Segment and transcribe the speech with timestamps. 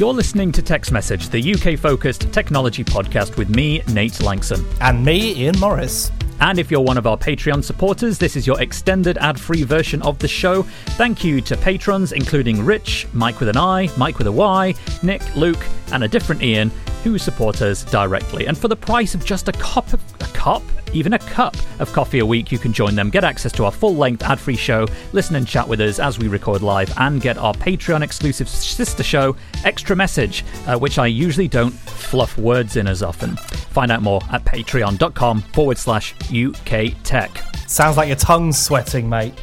[0.00, 4.64] You're listening to Tech's Message, the UK-focused technology podcast with me, Nate Lanxon.
[4.80, 6.10] And me, Ian Morris.
[6.40, 10.00] And if you're one of our Patreon supporters, this is your extended ad free version
[10.02, 10.62] of the show.
[10.96, 15.22] Thank you to patrons, including Rich, Mike with an I, Mike with a Y, Nick,
[15.36, 16.70] Luke, and a different Ian,
[17.04, 18.46] who support us directly.
[18.46, 20.62] And for the price of just a cup of a cup,
[20.92, 23.70] even a cup of coffee a week, you can join them, get access to our
[23.70, 27.20] full length ad free show, listen and chat with us as we record live, and
[27.20, 32.76] get our Patreon exclusive sister show, Extra Message, uh, which I usually don't fluff words
[32.76, 33.36] in as often.
[33.36, 37.30] Find out more at patreon.com forward slash UK Tech.
[37.66, 39.34] Sounds like your tongue's sweating, mate.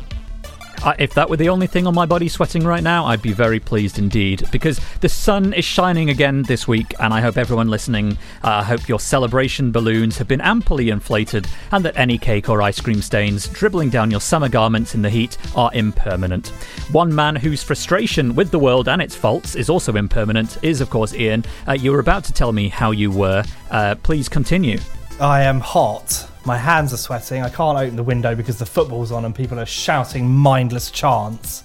[0.97, 3.59] If that were the only thing on my body sweating right now, I'd be very
[3.59, 8.17] pleased indeed because the sun is shining again this week, and I hope everyone listening,
[8.43, 12.61] I uh, hope your celebration balloons have been amply inflated and that any cake or
[12.61, 16.49] ice cream stains dribbling down your summer garments in the heat are impermanent.
[16.91, 20.89] One man whose frustration with the world and its faults is also impermanent is, of
[20.89, 21.43] course, Ian.
[21.67, 23.43] Uh, you were about to tell me how you were.
[23.71, 24.79] Uh, please continue.
[25.19, 26.29] I am hot.
[26.47, 27.43] My hands are sweating.
[27.43, 31.63] I can't open the window because the football's on and people are shouting mindless chants.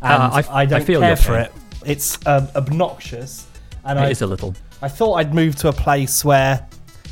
[0.00, 1.52] And Uh, I- I don't I feel care for it.
[1.84, 3.46] It's um, obnoxious.
[3.84, 4.54] And It I, is a little.
[4.80, 6.66] I thought I'd move to a place where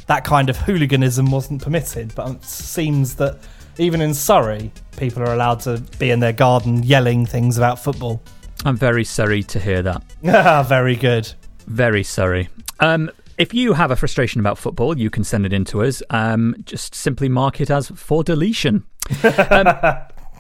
[0.07, 3.37] that kind of hooliganism wasn't permitted, but it seems that
[3.77, 8.23] even in Surrey, people are allowed to be in their garden yelling things about football.
[8.65, 10.03] I'm very sorry to hear that.
[10.27, 11.31] Ah, Very good.
[11.67, 12.49] Very sorry.
[12.81, 16.03] Um, if you have a frustration about football, you can send it in to us.
[16.11, 18.85] Um, just simply mark it as for deletion.
[19.51, 19.67] Um,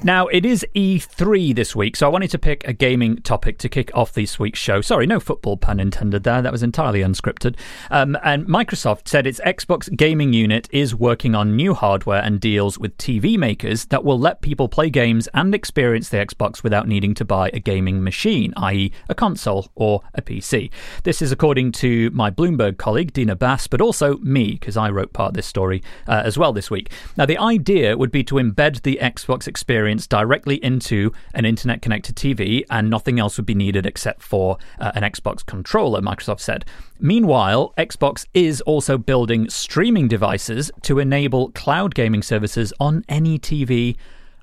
[0.03, 3.69] now, it is E3 this week, so I wanted to pick a gaming topic to
[3.69, 4.83] kick off this week's show.
[4.83, 6.43] Sorry, no football pun intended there.
[6.43, 7.57] That was entirely unscripted.
[7.91, 12.79] Um, and Microsoft said its Xbox gaming unit is working on new hardware and deals
[12.79, 17.15] with TV makers that will let people play games and experience the Xbox without needing
[17.15, 20.71] to buy a gaming machine, i.e., a console or a PC.
[21.05, 25.15] This is according to my Bloomberg colleague, Dina Bass, but also me, because I wrote
[25.15, 26.93] part of this story uh, as well this week.
[27.17, 32.17] Now, the idea would be to embed the Xbox experience directly into an internet connected
[32.17, 36.65] TV, and nothing else would be needed except for uh, an Xbox controller, Microsoft said.
[36.99, 43.97] Meanwhile, Xbox is also building streaming devices to enable cloud gaming services on any TV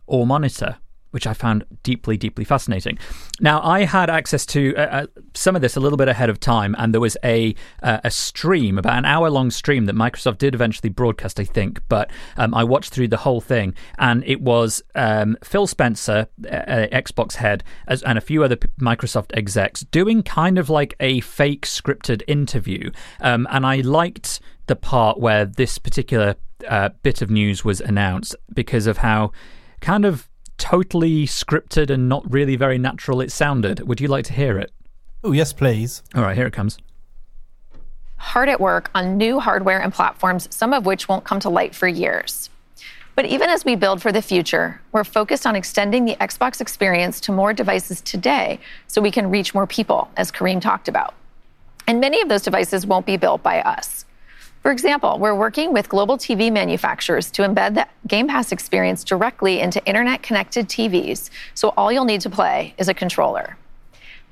[0.08, 0.78] or monitor.
[1.14, 2.98] Which I found deeply, deeply fascinating.
[3.40, 6.40] Now, I had access to uh, uh, some of this a little bit ahead of
[6.40, 7.54] time, and there was a
[7.84, 11.82] uh, a stream, about an hour long stream that Microsoft did eventually broadcast, I think.
[11.88, 16.88] But um, I watched through the whole thing, and it was um, Phil Spencer, uh,
[16.92, 21.66] Xbox head, as, and a few other Microsoft execs doing kind of like a fake
[21.68, 22.90] scripted interview.
[23.22, 26.36] Um, and I liked the part where this particular
[26.68, 29.32] uh, bit of news was announced because of how
[29.82, 33.88] kind of totally scripted and not really very natural it sounded.
[33.88, 34.72] Would you like to hear it?
[35.24, 36.04] Oh, yes, please.
[36.16, 36.78] All right, here it comes.
[38.18, 41.76] hard at work on new hardware and platforms, some of which won't come to light
[41.76, 42.50] for years.
[43.16, 47.20] But even as we build for the future, we're focused on extending the Xbox experience
[47.22, 51.14] to more devices today so we can reach more people, as Kareem talked about.
[51.86, 54.06] And many of those devices won't be built by us.
[54.64, 59.60] For example, we're working with global TV manufacturers to embed the Game Pass experience directly
[59.60, 63.58] into internet connected TVs, so all you'll need to play is a controller.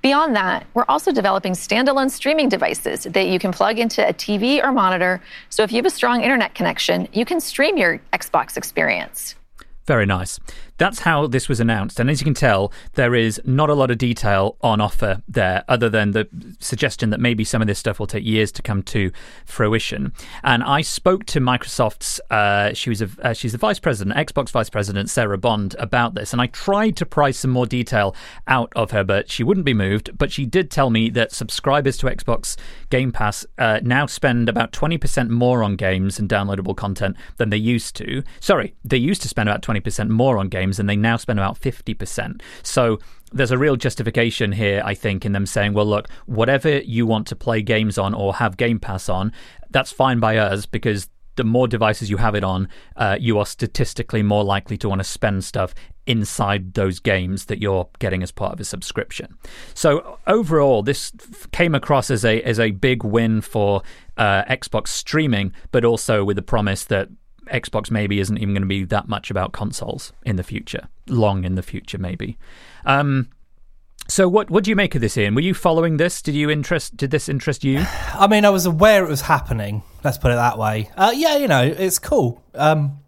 [0.01, 4.63] Beyond that, we're also developing standalone streaming devices that you can plug into a TV
[4.63, 5.21] or monitor.
[5.49, 9.35] So if you have a strong internet connection, you can stream your Xbox experience.
[9.85, 10.39] Very nice.
[10.81, 11.99] That's how this was announced.
[11.99, 15.63] And as you can tell, there is not a lot of detail on offer there,
[15.67, 16.27] other than the
[16.57, 19.11] suggestion that maybe some of this stuff will take years to come to
[19.45, 20.11] fruition.
[20.43, 24.49] And I spoke to Microsoft's, uh, she was a, uh, she's the vice president, Xbox
[24.49, 26.33] vice president, Sarah Bond, about this.
[26.33, 28.15] And I tried to pry some more detail
[28.47, 30.17] out of her, but she wouldn't be moved.
[30.17, 32.57] But she did tell me that subscribers to Xbox
[32.89, 37.57] Game Pass uh, now spend about 20% more on games and downloadable content than they
[37.57, 38.23] used to.
[38.39, 41.59] Sorry, they used to spend about 20% more on games and they now spend about
[41.59, 42.41] 50%.
[42.63, 42.99] So
[43.31, 47.27] there's a real justification here, I think, in them saying, well, look, whatever you want
[47.27, 49.31] to play games on or have Game Pass on,
[49.69, 53.45] that's fine by us because the more devices you have it on, uh, you are
[53.45, 55.73] statistically more likely to want to spend stuff
[56.05, 59.37] inside those games that you're getting as part of a subscription.
[59.73, 61.11] So overall, this
[61.51, 63.81] came across as a as a big win for
[64.17, 67.09] uh, Xbox streaming, but also with the promise that
[67.47, 71.43] Xbox maybe isn't even going to be that much about consoles in the future, long
[71.43, 72.37] in the future, maybe.
[72.85, 73.29] Um,
[74.07, 75.35] so what what do you make of this, Ian?
[75.35, 76.21] Were you following this?
[76.21, 76.97] Did you interest?
[76.97, 77.85] Did this interest you?
[78.13, 79.83] I mean, I was aware it was happening.
[80.03, 80.89] Let's put it that way.
[80.97, 82.43] Uh, yeah, you know, it's cool.
[82.53, 82.99] Um,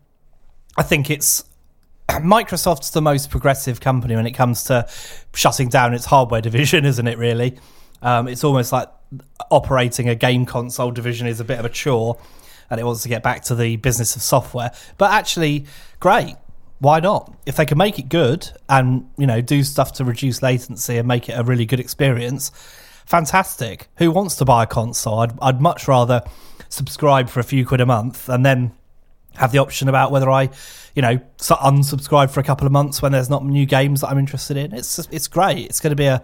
[0.78, 1.44] I think it's
[2.10, 4.88] Microsoft's the most progressive company when it comes to
[5.34, 7.18] shutting down its hardware division, isn't it?
[7.18, 7.58] Really,
[8.02, 8.88] um, it's almost like
[9.52, 12.18] operating a game console division is a bit of a chore,
[12.70, 14.72] and it wants to get back to the business of software.
[14.98, 15.66] But actually,
[16.00, 16.36] great.
[16.80, 17.34] Why not?
[17.46, 21.08] If they can make it good and you know do stuff to reduce latency and
[21.08, 22.52] make it a really good experience,
[23.06, 23.88] fantastic.
[23.98, 25.20] Who wants to buy a console?
[25.20, 26.24] I'd, I'd much rather
[26.70, 28.74] subscribe for a few quid a month and then
[29.36, 30.50] have the option about whether I,
[30.96, 34.20] you know, unsubscribe for a couple of months when there's not new games that I'm
[34.20, 34.74] interested in.
[34.74, 35.66] It's it's great.
[35.68, 36.22] It's going to be a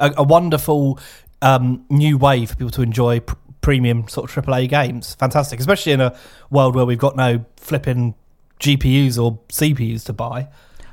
[0.00, 0.98] a, a wonderful
[1.40, 5.14] um, new way for people to enjoy pr- premium sort of AAA games.
[5.14, 6.14] Fantastic, especially in a
[6.50, 8.14] world where we've got no flipping
[8.60, 10.48] GPUs or CPUs to buy.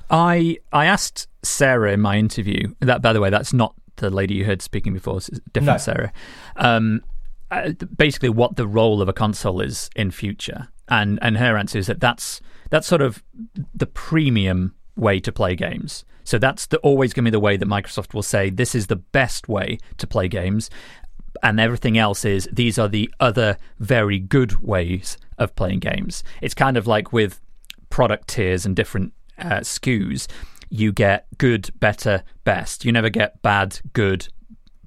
[0.10, 2.74] I I asked Sarah in my interview.
[2.80, 5.18] That, by the way, that's not the lady you heard speaking before.
[5.18, 5.78] It's different no.
[5.78, 6.14] Sarah.
[6.56, 7.04] Um,
[7.52, 11.78] uh, basically, what the role of a console is in future, and and her answer
[11.78, 13.24] is that that's that's sort of
[13.74, 16.06] the premium way to play games.
[16.24, 18.86] So that's the, always going to be the way that Microsoft will say this is
[18.86, 20.70] the best way to play games,
[21.44, 26.24] and everything else is these are the other very good ways of playing games.
[26.42, 27.40] It's kind of like with
[27.90, 30.28] product tiers and different uh, SKUs.
[30.70, 32.86] You get good, better, best.
[32.86, 34.28] You never get bad, good,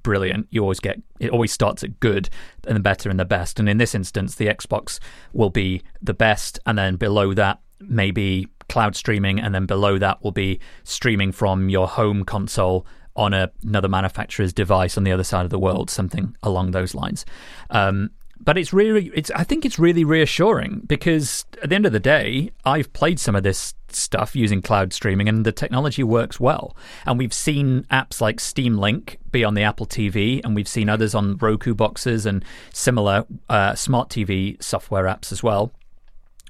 [0.03, 0.47] brilliant.
[0.51, 2.29] You always get it always starts at good
[2.67, 3.59] and the better and the best.
[3.59, 4.99] And in this instance, the Xbox
[5.33, 10.23] will be the best, and then below that maybe cloud streaming, and then below that
[10.23, 12.85] will be streaming from your home console
[13.15, 16.95] on a, another manufacturer's device on the other side of the world, something along those
[16.95, 17.25] lines.
[17.69, 18.11] Um,
[18.43, 21.99] but it's really it's I think it's really reassuring because at the end of the
[21.99, 26.75] day, I've played some of this stuff using cloud streaming and the technology works well.
[27.05, 30.89] And we've seen apps like Steam Link be on the Apple TV and we've seen
[30.89, 32.43] others on Roku boxes and
[32.73, 35.71] similar uh, smart TV software apps as well.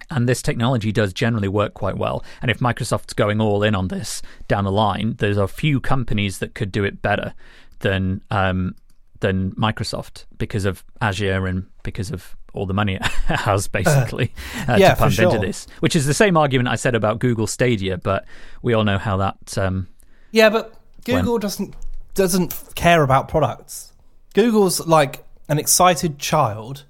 [0.09, 2.23] And this technology does generally work quite well.
[2.41, 6.39] And if Microsoft's going all in on this down the line, there's a few companies
[6.39, 7.33] that could do it better
[7.79, 8.75] than um,
[9.19, 14.31] than Microsoft because of Azure and because of all the money it has basically
[14.67, 15.25] uh, uh, yeah, to pump sure.
[15.25, 15.67] into this.
[15.79, 18.25] Which is the same argument I said about Google Stadia, but
[18.61, 19.57] we all know how that.
[19.57, 19.87] Um,
[20.31, 20.73] yeah, but
[21.05, 21.41] Google went.
[21.41, 21.75] doesn't
[22.13, 23.93] doesn't care about products.
[24.33, 26.85] Google's like an excited child.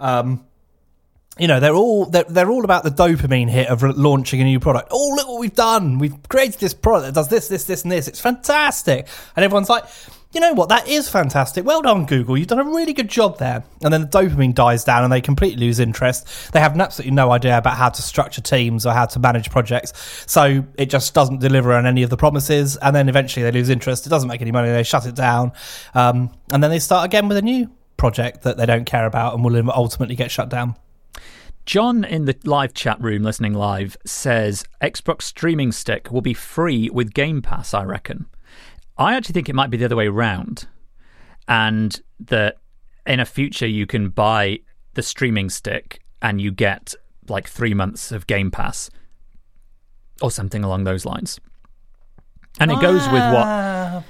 [0.00, 0.44] Um,
[1.38, 4.60] you know they're all they're, they're all about the dopamine hit of launching a new
[4.60, 4.88] product.
[4.90, 5.98] Oh, look what we've done!
[5.98, 8.08] We've created this product that does this, this, this, and this.
[8.08, 9.06] It's fantastic,
[9.36, 9.84] and everyone's like,
[10.32, 10.68] you know what?
[10.68, 11.64] That is fantastic.
[11.64, 12.36] Well done, Google.
[12.36, 13.64] You've done a really good job there.
[13.82, 16.52] And then the dopamine dies down and they completely lose interest.
[16.52, 19.94] They have absolutely no idea about how to structure teams or how to manage projects.
[20.26, 22.76] So it just doesn't deliver on any of the promises.
[22.76, 24.06] And then eventually they lose interest.
[24.06, 24.68] It doesn't make any money.
[24.68, 25.52] They shut it down.
[25.94, 29.34] Um, and then they start again with a new project that they don't care about
[29.34, 30.76] and will ultimately get shut down.
[31.68, 36.88] John in the live chat room listening live says Xbox streaming stick will be free
[36.88, 38.24] with Game Pass, I reckon.
[38.96, 40.66] I actually think it might be the other way around,
[41.46, 42.56] and that
[43.06, 44.60] in a future you can buy
[44.94, 46.94] the streaming stick and you get
[47.28, 48.88] like three months of Game Pass
[50.22, 51.38] or something along those lines.
[52.58, 54.04] And it goes with what.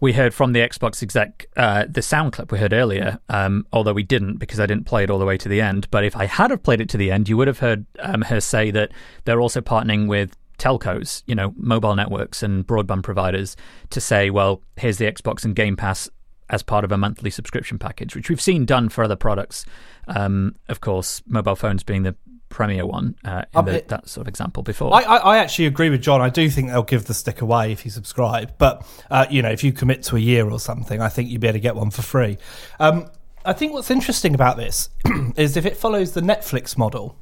[0.00, 3.92] We heard from the Xbox exec, uh, the sound clip we heard earlier, um, although
[3.92, 5.88] we didn't because I didn't play it all the way to the end.
[5.90, 8.22] But if I had have played it to the end, you would have heard um,
[8.22, 8.92] her say that
[9.24, 13.56] they're also partnering with telcos, you know, mobile networks and broadband providers
[13.90, 16.08] to say, well, here's the Xbox and Game Pass
[16.48, 19.64] as part of a monthly subscription package, which we've seen done for other products.
[20.08, 22.16] Um, of course, mobile phones being the
[22.50, 24.92] premier one uh, in the, that sort of example before.
[24.92, 26.20] I, I, I, actually agree with John.
[26.20, 29.50] I do think they'll give the stick away if you subscribe, but uh, you know,
[29.50, 31.76] if you commit to a year or something, I think you'd be able to get
[31.76, 32.36] one for free.
[32.78, 33.08] Um,
[33.44, 34.90] I think what's interesting about this
[35.36, 37.16] is if it follows the Netflix model.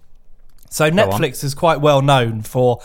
[0.70, 2.80] So Netflix is quite well known for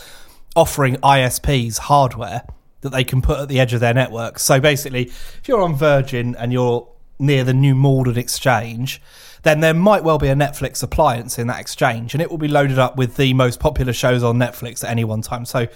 [0.55, 2.43] offering ISPs hardware
[2.81, 4.39] that they can put at the edge of their network.
[4.39, 6.87] So basically, if you're on Virgin and you're
[7.19, 9.01] near the new Malden exchange,
[9.43, 12.47] then there might well be a Netflix appliance in that exchange, and it will be
[12.47, 15.45] loaded up with the most popular shows on Netflix at any one time.
[15.45, 15.67] So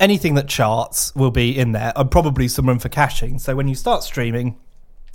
[0.00, 3.38] anything that charts will be in there, and probably some room for caching.
[3.38, 4.56] So when you start streaming,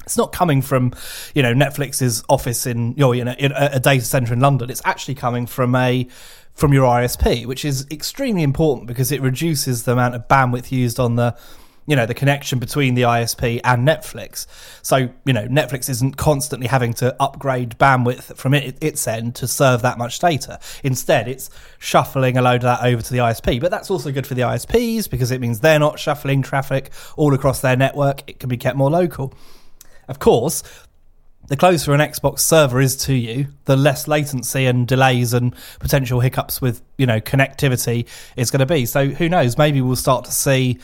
[0.06, 0.94] It's not coming from,
[1.34, 4.70] you know, Netflix's office in, you know, in a data center in London.
[4.70, 6.08] It's actually coming from a
[6.54, 11.00] from your ISP, which is extremely important because it reduces the amount of bandwidth used
[11.02, 11.36] on the
[11.88, 14.48] you know the connection between the ISP and Netflix.
[14.82, 19.48] So you know Netflix isn't constantly having to upgrade bandwidth from it, its end to
[19.48, 20.60] serve that much data.
[20.84, 23.62] Instead, it's shuffling a load of that over to the ISP.
[23.62, 27.34] But that's also good for the ISPs because it means they're not shuffling traffic all
[27.34, 28.24] across their network.
[28.28, 29.34] It can be kept more local.
[30.08, 30.64] Of course,
[31.48, 36.20] the closer an Xbox server is to you, the less latency and delays and potential
[36.20, 38.86] hiccups with you know connectivity is going to be.
[38.86, 39.58] So who knows?
[39.58, 40.80] Maybe we'll start to see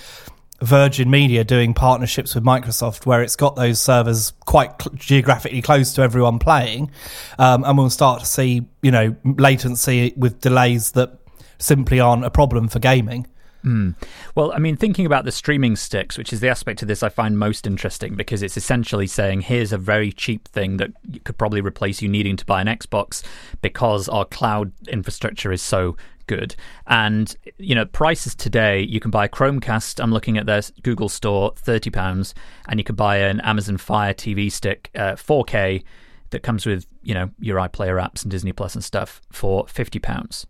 [0.62, 5.94] Virgin Media doing partnerships with Microsoft where it's got those servers quite cl- geographically close
[5.94, 6.91] to everyone playing,
[7.39, 11.18] um, and we'll start to see you know latency with delays that
[11.58, 13.27] simply aren't a problem for gaming.
[13.63, 13.96] Mm.
[14.34, 17.10] Well, I mean, thinking about the streaming sticks, which is the aspect of this I
[17.10, 20.91] find most interesting because it's essentially saying here's a very cheap thing that
[21.24, 23.24] could probably replace you needing to buy an Xbox
[23.62, 25.96] because our cloud infrastructure is so
[26.31, 26.55] good.
[26.88, 30.01] And you know, prices today, you can buy a Chromecast.
[30.01, 32.33] I'm looking at their Google Store, thirty pounds,
[32.69, 35.83] and you can buy an Amazon Fire TV stick, uh, 4K,
[36.29, 40.00] that comes with you know your iPlayer apps and Disney Plus and stuff for fifty
[40.00, 40.47] pounds.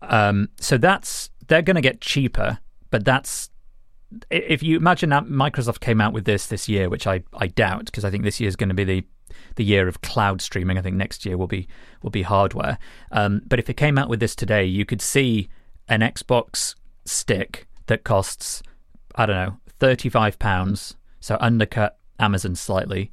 [0.00, 2.58] Um, so that's they're going to get cheaper,
[2.90, 3.50] but that's
[4.30, 7.86] if you imagine that Microsoft came out with this this year, which I, I doubt
[7.86, 9.04] because I think this year is going to be the
[9.56, 10.78] the year of cloud streaming.
[10.78, 11.68] I think next year will be
[12.02, 12.78] will be hardware.
[13.12, 15.48] Um, but if it came out with this today, you could see
[15.88, 18.62] an Xbox stick that costs
[19.14, 23.12] I don't know thirty five pounds, so undercut Amazon slightly.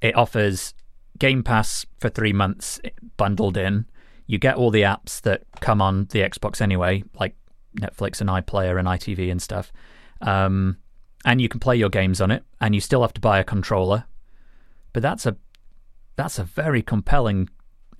[0.00, 0.74] It offers
[1.18, 2.80] Game Pass for three months
[3.16, 3.86] bundled in.
[4.26, 7.34] You get all the apps that come on the Xbox anyway, like
[7.78, 9.72] Netflix and iPlayer and ITV and stuff.
[10.20, 10.76] Um,
[11.24, 13.44] and you can play your games on it, and you still have to buy a
[13.44, 14.04] controller.
[14.92, 15.36] But that's a
[16.18, 17.48] that's a very compelling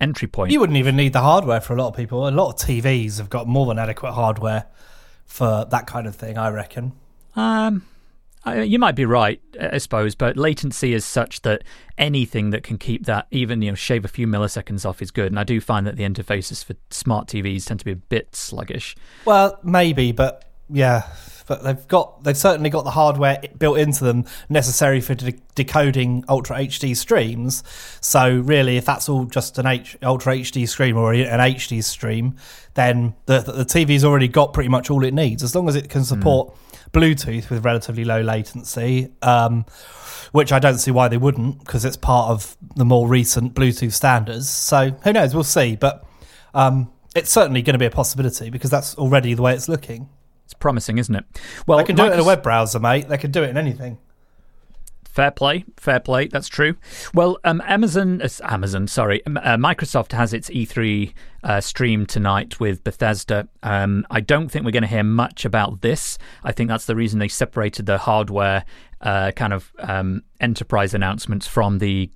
[0.01, 0.51] entry point.
[0.51, 2.27] You wouldn't even need the hardware for a lot of people.
[2.27, 4.65] A lot of TVs have got more than adequate hardware
[5.25, 6.37] for that kind of thing.
[6.37, 6.91] I reckon.
[7.35, 7.85] Um,
[8.45, 11.63] you might be right, I suppose, but latency is such that
[11.97, 15.31] anything that can keep that, even you know, shave a few milliseconds off, is good.
[15.31, 18.35] And I do find that the interfaces for smart TVs tend to be a bit
[18.35, 18.95] sluggish.
[19.23, 21.07] Well, maybe, but yeah,
[21.47, 26.23] but they've got they've certainly got the hardware built into them necessary for de- decoding
[26.29, 27.63] Ultra HD streams.
[28.01, 32.35] So really, if that's all just an H- Ultra HD stream or an HD stream,
[32.75, 35.89] then the the TV's already got pretty much all it needs as long as it
[35.89, 36.49] can support.
[36.49, 36.55] Mm
[36.91, 39.65] Bluetooth with relatively low latency, um,
[40.31, 43.93] which I don't see why they wouldn't because it's part of the more recent Bluetooth
[43.93, 44.49] standards.
[44.49, 45.33] So who knows?
[45.33, 45.75] We'll see.
[45.75, 46.05] But
[46.53, 50.09] um, it's certainly going to be a possibility because that's already the way it's looking.
[50.49, 51.25] It's promising, isn't it?
[51.67, 53.07] Well, they can do Microsoft- it in a web browser, mate.
[53.07, 53.99] They can do it in anything.
[55.07, 56.27] Fair play, fair play.
[56.27, 56.75] That's true.
[57.13, 61.13] Well, um, Amazon, uh, Amazon, sorry, um, uh, Microsoft has its E3
[61.43, 63.47] uh, stream tonight with Bethesda.
[63.61, 66.17] Um, I don't think we're going to hear much about this.
[66.43, 68.65] I think that's the reason they separated the hardware
[69.01, 72.09] uh, kind of um, enterprise announcements from the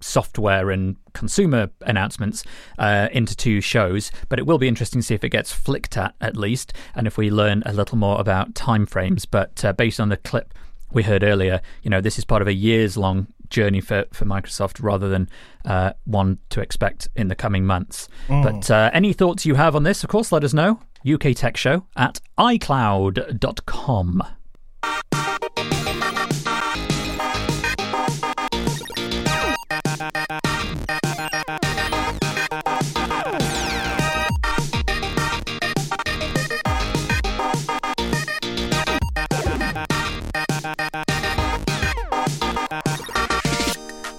[0.00, 2.44] software and consumer announcements
[2.78, 5.96] uh, into two shows, but it will be interesting to see if it gets flicked
[5.96, 9.26] at at least, and if we learn a little more about timeframes.
[9.30, 10.54] But uh, based on the clip
[10.92, 14.24] we heard earlier, you know, this is part of a years long journey for, for
[14.24, 15.28] Microsoft rather than
[15.64, 18.08] uh, one to expect in the coming months.
[18.28, 18.42] Mm.
[18.42, 20.80] But uh, any thoughts you have on this, of course, let us know.
[21.06, 24.22] UK Tech Show at iCloud.com.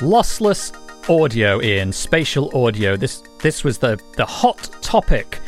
[0.03, 0.73] lossless
[1.09, 2.97] audio in spatial audio.
[2.97, 5.39] This this was the the hot topic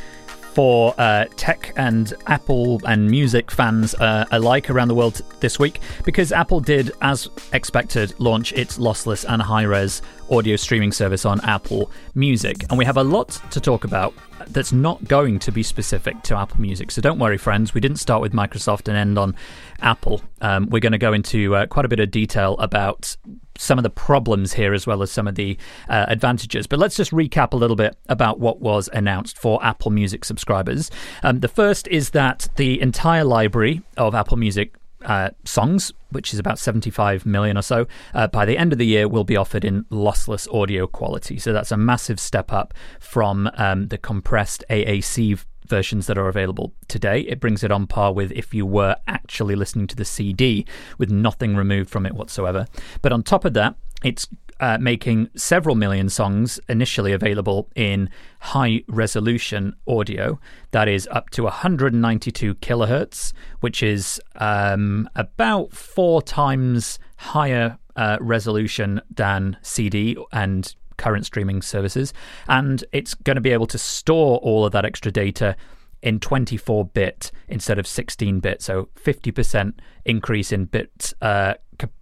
[0.53, 5.81] for uh, tech and Apple and music fans uh, alike around the world this week
[6.05, 11.41] because Apple did, as expected, launch its lossless and high res audio streaming service on
[11.41, 12.63] Apple Music.
[12.69, 14.13] And we have a lot to talk about
[14.47, 16.91] that's not going to be specific to Apple Music.
[16.91, 17.73] So don't worry, friends.
[17.73, 19.35] We didn't start with Microsoft and end on
[19.81, 20.21] Apple.
[20.41, 23.15] Um, we're going to go into uh, quite a bit of detail about
[23.57, 25.57] some of the problems here as well as some of the
[25.89, 26.67] uh, advantages.
[26.67, 30.91] But let's just recap a little bit about what was announced for Apple Music subscribers.
[31.23, 34.75] Um, the first is that the entire library of Apple Music
[35.05, 38.85] uh, songs, which is about 75 million or so, uh, by the end of the
[38.85, 41.38] year will be offered in lossless audio quality.
[41.38, 46.74] So that's a massive step up from um, the compressed AAC versions that are available
[46.88, 47.21] today.
[47.21, 50.65] It brings it on par with if you were actually listening to the CD
[50.97, 52.67] with nothing removed from it whatsoever.
[53.01, 54.27] But on top of that, it's
[54.59, 58.09] uh, making several million songs initially available in
[58.39, 60.39] high resolution audio
[60.71, 69.01] that is up to 192 kilohertz, which is um, about four times higher uh, resolution
[69.13, 72.13] than CD and current streaming services.
[72.47, 75.55] And it's going to be able to store all of that extra data
[76.01, 78.62] in 24 bit instead of 16 bit.
[78.62, 79.74] So 50%
[80.05, 81.55] increase in bit uh,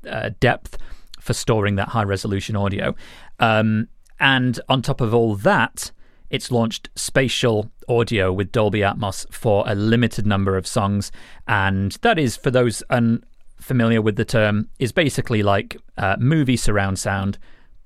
[0.07, 0.77] uh, depth
[1.24, 2.94] for storing that high resolution audio.
[3.39, 3.88] Um,
[4.20, 5.92] and on top of all that,
[6.30, 11.13] it's launched spatial audio with Dolby Atmos for a limited number of songs.
[11.48, 17.00] And that is, for those unfamiliar with the term, is basically like uh, movie surround
[17.00, 17.38] sound,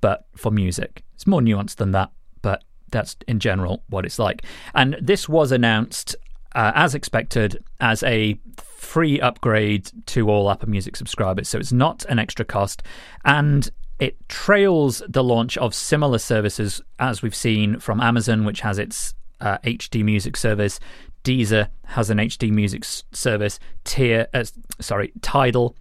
[0.02, 1.04] but for music.
[1.14, 2.10] It's more nuanced than that,
[2.42, 4.44] but that's in general what it's like.
[4.74, 6.16] And this was announced
[6.56, 8.40] uh, as expected as a
[8.78, 11.50] free upgrade to all Apple Music subscribers.
[11.50, 12.84] So it's not an extra cost.
[13.26, 13.70] And
[14.00, 19.16] it trails the launch of similar services as we've seen from Amazon, which has its
[19.42, 20.80] uh, HD music service.
[21.24, 23.60] Deezer has an HD music s- service.
[23.84, 24.46] Tier, uh,
[24.80, 25.76] sorry, Tidal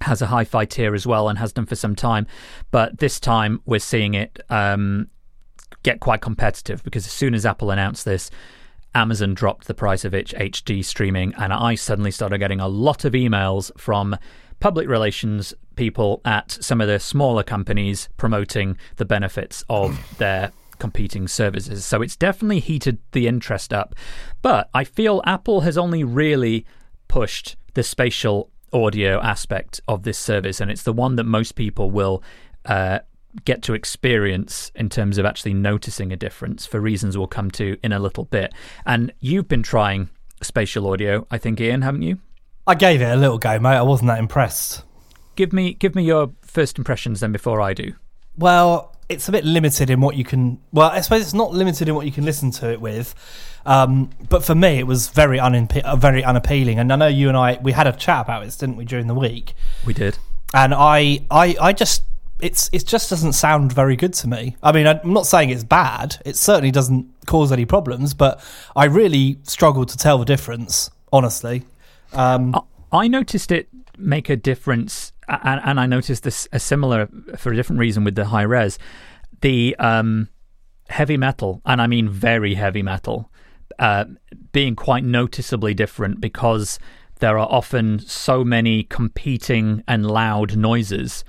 [0.00, 2.26] has a hi-fi tier as well and has done for some time.
[2.72, 5.08] But this time we're seeing it um,
[5.84, 8.28] get quite competitive because as soon as Apple announced this,
[8.94, 13.04] Amazon dropped the price of its HD streaming, and I suddenly started getting a lot
[13.04, 14.16] of emails from
[14.60, 21.28] public relations people at some of the smaller companies promoting the benefits of their competing
[21.28, 21.84] services.
[21.84, 23.94] So it's definitely heated the interest up.
[24.42, 26.66] But I feel Apple has only really
[27.08, 31.90] pushed the spatial audio aspect of this service, and it's the one that most people
[31.90, 32.22] will
[32.64, 33.00] uh,
[33.44, 37.76] get to experience in terms of actually noticing a difference for reasons we'll come to
[37.82, 38.52] in a little bit.
[38.86, 40.08] And you've been trying
[40.42, 42.18] spatial audio, I think, Ian, haven't you?
[42.66, 43.76] I gave it a little go, mate.
[43.76, 44.82] I wasn't that impressed.
[45.36, 47.92] Give me give me your first impressions then before I do.
[48.36, 50.60] Well, it's a bit limited in what you can.
[50.72, 53.14] Well, I suppose it's not limited in what you can listen to it with.
[53.66, 56.78] Um, but for me, it was very unimpe- uh, very unappealing.
[56.78, 59.06] And I know you and I we had a chat about it, didn't we, during
[59.06, 59.54] the week?
[59.84, 60.18] We did.
[60.54, 62.04] And I, I, I just
[62.44, 64.54] it's it just doesn't sound very good to me.
[64.62, 66.20] I mean, I'm not saying it's bad.
[66.26, 68.44] It certainly doesn't cause any problems, but
[68.76, 70.90] I really struggle to tell the difference.
[71.10, 71.62] Honestly,
[72.12, 72.54] um,
[72.92, 77.56] I noticed it make a difference, and, and I noticed this a similar for a
[77.56, 78.78] different reason with the high res,
[79.40, 80.28] the um,
[80.90, 83.30] heavy metal, and I mean very heavy metal,
[83.78, 84.04] uh,
[84.52, 86.78] being quite noticeably different because
[87.20, 91.24] there are often so many competing and loud noises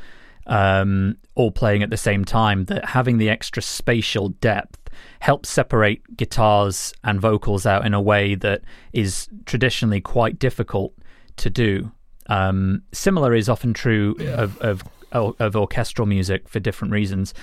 [0.47, 6.17] um, all playing at the same time, that having the extra spatial depth helps separate
[6.17, 8.61] guitars and vocals out in a way that
[8.93, 10.93] is traditionally quite difficult
[11.37, 11.91] to do.
[12.27, 17.33] Um, similar is often true of, of, of orchestral music for different reasons.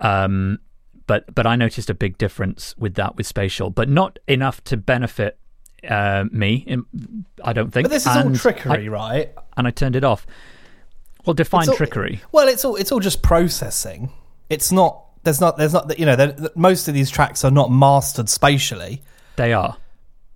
[0.00, 0.58] Um,
[1.06, 4.76] but but I noticed a big difference with that with spatial, but not enough to
[4.76, 5.38] benefit
[5.88, 6.66] uh, me.
[7.42, 7.84] I don't think.
[7.84, 9.34] But this is and all trickery, I, right?
[9.56, 10.26] And I turned it off.
[11.26, 12.22] Well, define all, trickery.
[12.32, 14.10] Well, it's all it's all just processing.
[14.50, 15.04] It's not.
[15.22, 15.56] There's not.
[15.56, 15.98] There's not.
[15.98, 19.02] You know, most of these tracks are not mastered spatially.
[19.36, 19.76] They are.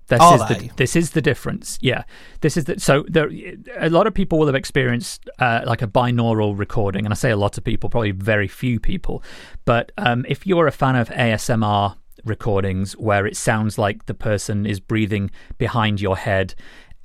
[0.08, 0.66] This are is they?
[0.66, 1.78] the this is the difference.
[1.82, 2.04] Yeah,
[2.40, 3.30] this is the so there.
[3.78, 7.30] A lot of people will have experienced uh, like a binaural recording, and I say
[7.30, 9.22] a lot of people, probably very few people.
[9.66, 14.66] But um, if you're a fan of ASMR recordings where it sounds like the person
[14.66, 16.54] is breathing behind your head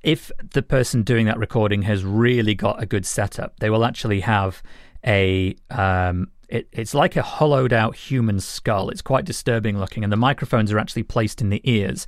[0.03, 4.19] if the person doing that recording has really got a good setup, they will actually
[4.21, 4.61] have
[5.05, 5.55] a.
[5.69, 8.89] Um, it, it's like a hollowed out human skull.
[8.89, 12.05] It's quite disturbing looking, and the microphones are actually placed in the ears.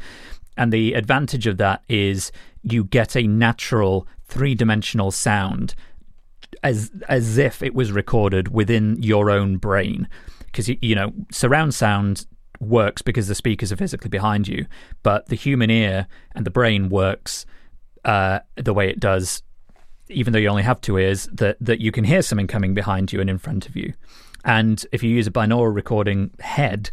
[0.57, 2.31] And the advantage of that is
[2.61, 5.75] you get a natural three dimensional sound
[6.63, 10.07] as as if it was recorded within your own brain
[10.45, 12.25] because you, you know surround sound
[12.59, 14.65] works because the speakers are physically behind you
[15.03, 17.45] but the human ear and the brain works
[18.05, 19.43] uh, the way it does,
[20.07, 23.11] even though you only have two ears, that, that you can hear something coming behind
[23.11, 23.93] you and in front of you.
[24.45, 26.91] And if you use a binaural recording head,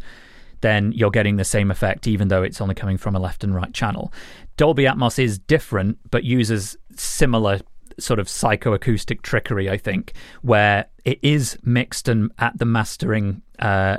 [0.61, 3.53] then you're getting the same effect, even though it's only coming from a left and
[3.53, 4.11] right channel.
[4.57, 7.59] Dolby Atmos is different, but uses similar
[7.99, 13.97] sort of psychoacoustic trickery, I think, where it is mixed and at the mastering uh,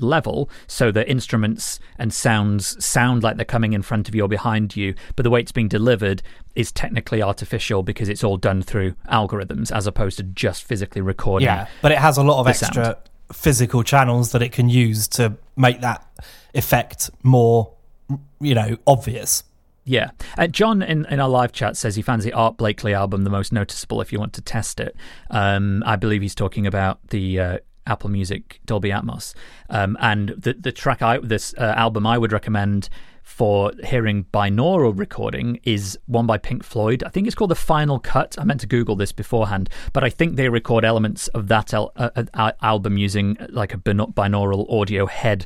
[0.00, 4.28] level so that instruments and sounds sound like they're coming in front of you or
[4.28, 6.22] behind you, but the way it's being delivered
[6.54, 11.46] is technically artificial because it's all done through algorithms as opposed to just physically recording.
[11.46, 12.96] Yeah, but it has a lot of extra sound.
[13.32, 16.06] physical channels that it can use to make that
[16.54, 17.72] effect more
[18.40, 19.44] you know, obvious.
[19.84, 20.10] Yeah.
[20.36, 23.30] Uh, John in, in our live chat says he finds the Art Blakey album the
[23.30, 24.96] most noticeable if you want to test it.
[25.30, 29.34] Um, I believe he's talking about the uh, Apple Music Dolby Atmos.
[29.70, 32.88] Um, and the, the track, I, this uh, album I would recommend
[33.26, 37.02] for hearing binaural recording is one by Pink Floyd.
[37.04, 38.36] I think it's called The Final Cut.
[38.38, 41.92] I meant to Google this beforehand, but I think they record elements of that el-
[41.96, 45.44] uh, uh, album using like a binaural audio head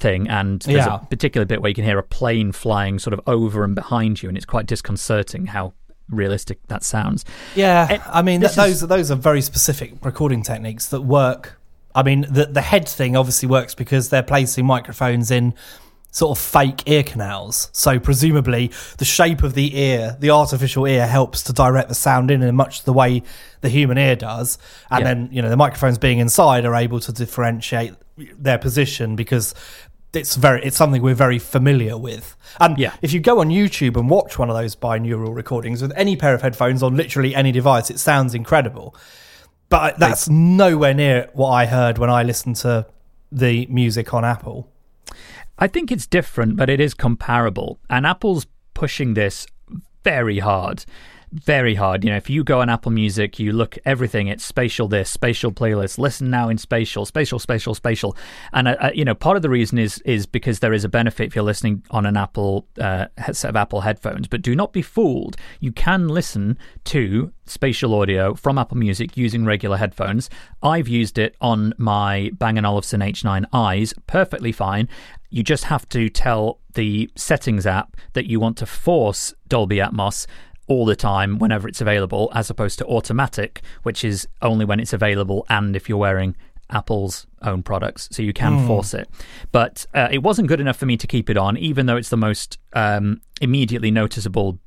[0.00, 0.28] thing.
[0.28, 0.96] And there's yeah.
[1.02, 4.22] a particular bit where you can hear a plane flying sort of over and behind
[4.22, 5.72] you, and it's quite disconcerting how
[6.08, 7.24] realistic that sounds.
[7.54, 11.59] Yeah, and I mean th- those is, those are very specific recording techniques that work.
[11.94, 15.54] I mean, the the head thing obviously works because they're placing microphones in
[16.12, 17.70] sort of fake ear canals.
[17.72, 22.30] So presumably the shape of the ear, the artificial ear helps to direct the sound
[22.30, 23.22] in in much the way
[23.60, 24.58] the human ear does.
[24.90, 25.14] And yeah.
[25.14, 29.54] then, you know, the microphones being inside are able to differentiate their position because
[30.12, 32.36] it's very it's something we're very familiar with.
[32.58, 32.94] And yeah.
[33.02, 36.34] if you go on YouTube and watch one of those binaural recordings with any pair
[36.34, 38.96] of headphones on literally any device, it sounds incredible.
[39.70, 42.86] But that's nowhere near what I heard when I listened to
[43.32, 44.68] the music on Apple.
[45.58, 47.78] I think it's different, but it is comparable.
[47.88, 49.46] And Apple's pushing this
[50.02, 50.84] very hard.
[51.32, 52.02] Very hard.
[52.02, 54.26] You know, if you go on Apple Music, you look everything.
[54.26, 55.96] It's spatial this, spatial playlist.
[55.96, 58.16] Listen now in spatial, spatial, spatial, spatial.
[58.52, 60.88] And uh, uh, you know, part of the reason is is because there is a
[60.88, 64.26] benefit if you're listening on an Apple uh, set of Apple headphones.
[64.26, 65.36] But do not be fooled.
[65.60, 70.30] You can listen to spatial audio from Apple Music using regular headphones.
[70.64, 74.88] I've used it on my Bang & Olufsen H9Is perfectly fine,
[75.30, 80.26] you just have to tell the settings app that you want to force Dolby Atmos
[80.70, 84.92] all the time whenever it's available, as opposed to automatic, which is only when it's
[84.92, 86.36] available and if you're wearing
[86.70, 88.66] Apple's own products, so you can mm.
[88.68, 89.10] force it.
[89.50, 92.10] But uh, it wasn't good enough for me to keep it on, even though it's
[92.10, 94.60] the most um, immediately noticeable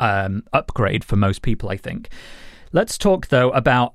[0.00, 2.08] um, upgrade for most people, I think.
[2.72, 3.92] Let's talk, though, about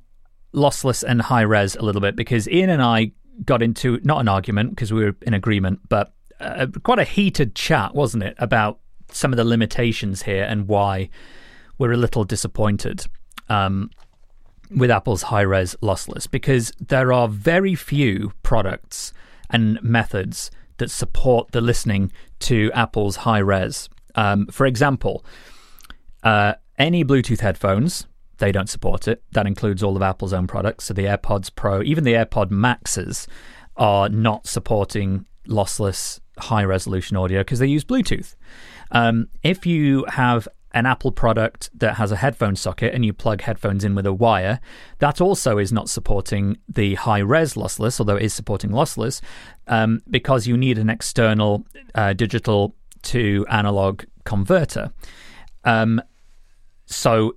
[0.54, 3.12] lossless and high res a little bit because Ian and I
[3.44, 7.56] got into not an argument because we were in agreement, but uh, quite a heated
[7.56, 8.80] chat, wasn't it, about
[9.12, 11.10] some of the limitations here and why
[11.78, 13.06] we're a little disappointed
[13.48, 13.90] um,
[14.76, 19.14] with Apple's high res lossless because there are very few products
[19.50, 23.90] and methods that support the listening to Apple's high res.
[24.16, 25.26] Um, for example,
[26.24, 28.06] uh, any Bluetooth headphones
[28.40, 29.22] they don't support it.
[29.34, 30.86] That includes all of Apple's own products.
[30.86, 33.28] So the AirPods Pro, even the AirPod Maxes,
[33.78, 38.36] are not supporting lossless high resolution audio because they use Bluetooth.
[38.92, 43.42] Um, if you have an Apple product that has a headphone socket and you plug
[43.42, 44.60] headphones in with a wire,
[45.00, 49.22] that also is not supporting the high res lossless, although it is supporting lossless,
[49.68, 54.92] um, because you need an external uh, digital to analog converter.
[55.64, 56.02] Um,
[56.86, 57.36] so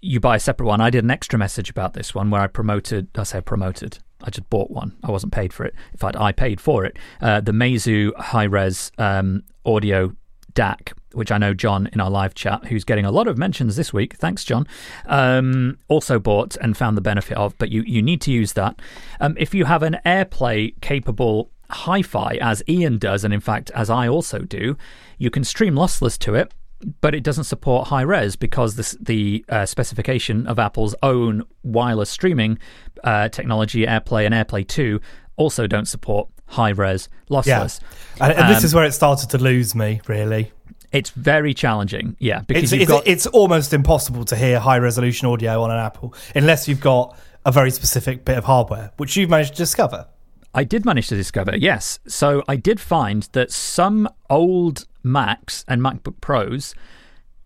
[0.00, 0.80] you buy a separate one.
[0.80, 4.30] I did an extra message about this one where I promoted, I say promoted, I
[4.30, 4.96] just bought one.
[5.04, 5.74] I wasn't paid for it.
[5.92, 6.96] In fact, I paid for it.
[7.20, 10.14] Uh, the Meizu high res um, audio
[10.54, 13.76] DAC, which I know John in our live chat, who's getting a lot of mentions
[13.76, 14.14] this week.
[14.16, 14.66] Thanks, John.
[15.06, 18.80] Um, also bought and found the benefit of, but you, you need to use that.
[19.20, 23.70] Um, if you have an AirPlay capable hi fi, as Ian does, and in fact,
[23.74, 24.76] as I also do,
[25.18, 26.52] you can stream lossless to it
[27.00, 32.10] but it doesn't support high res because this, the uh, specification of Apple's own wireless
[32.10, 32.58] streaming
[33.04, 35.00] uh, technology, AirPlay and AirPlay 2,
[35.36, 37.80] also don't support high res lossless.
[37.80, 38.26] Yeah.
[38.26, 40.52] And, and um, this is where it started to lose me, really.
[40.92, 43.06] It's very challenging, yeah, because it's, it's, got...
[43.06, 47.50] it's almost impossible to hear high resolution audio on an Apple unless you've got a
[47.50, 50.06] very specific bit of hardware, which you've managed to discover.
[50.54, 51.98] I did manage to discover, yes.
[52.06, 56.74] So I did find that some old Macs and MacBook Pros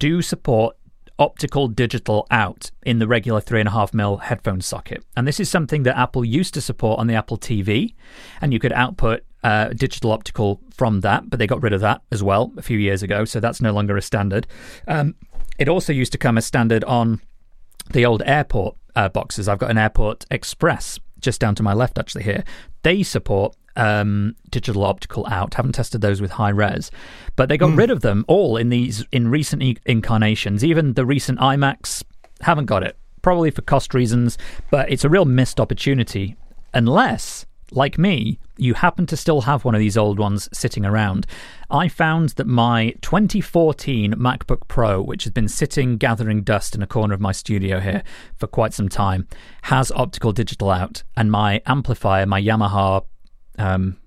[0.01, 0.77] do support
[1.19, 5.05] optical digital out in the regular 3.5mm headphone socket.
[5.17, 7.95] And this is something that Apple used to support on the Apple TV,
[8.41, 12.03] and you could output uh, digital optical from that, but they got rid of that
[12.11, 14.47] as well a few years ago, so that's no longer a standard.
[14.89, 15.15] Um,
[15.59, 17.21] it also used to come as standard on
[17.93, 19.49] the old airport uh, boxes.
[19.49, 22.45] I've got an Airport Express just down to my left, actually, here.
[22.83, 25.55] They support um, digital optical out.
[25.55, 26.91] Haven't tested those with high res,
[27.37, 27.79] but they got mm.
[27.79, 30.65] rid of them all in these in recent e- incarnations.
[30.65, 32.03] Even the recent iMacs
[32.41, 34.39] haven't got it, probably for cost reasons.
[34.71, 36.37] But it's a real missed opportunity
[36.75, 41.27] unless like me, you happen to still have one of these old ones sitting around.
[41.71, 46.87] I found that my 2014 MacBook Pro, which has been sitting gathering dust in a
[46.87, 48.03] corner of my studio here
[48.37, 49.27] for quite some time,
[49.63, 53.05] has optical digital out, and my amplifier, my Yamaha
[53.59, 53.99] um,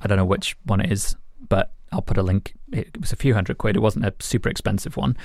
[0.00, 1.16] I don't know which one it is,
[1.48, 2.54] but I'll put a link.
[2.72, 3.76] It was a few hundred quid.
[3.76, 5.16] It wasn't a super expensive one.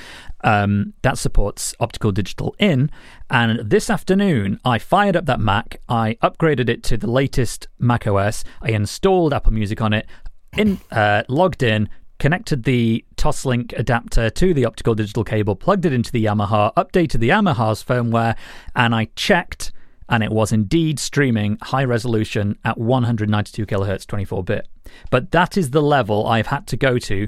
[0.44, 2.90] Um, that supports optical digital in.
[3.30, 5.82] And this afternoon, I fired up that Mac.
[5.90, 8.44] I upgraded it to the latest Mac OS.
[8.62, 10.08] I installed Apple Music on it.
[10.56, 15.92] In uh, logged in, connected the Toslink adapter to the optical digital cable, plugged it
[15.92, 18.36] into the Yamaha, updated the Yamaha's firmware,
[18.76, 19.72] and I checked
[20.10, 24.68] and it was indeed streaming high resolution at 192 kilohertz 24 bit.
[25.10, 27.28] But that is the level I've had to go to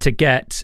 [0.00, 0.62] to get